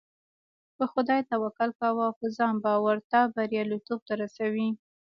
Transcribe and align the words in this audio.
په 0.77 0.83
خدای 0.91 1.21
توکل 1.31 1.69
کوه 1.79 2.01
او 2.07 2.13
په 2.19 2.27
ځان 2.37 2.55
باور 2.65 2.97
تا 3.11 3.21
برياليتوب 3.35 3.99
ته 4.07 4.13
رسوي. 4.21 4.69